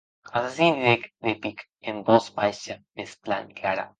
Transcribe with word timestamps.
Assassin, 0.37 0.79
didec 0.79 1.03
de 1.27 1.33
pic, 1.43 1.61
en 1.91 2.01
votz 2.09 2.31
baisha 2.39 2.81
mès 2.95 3.15
plan 3.27 3.55
clara. 3.61 3.89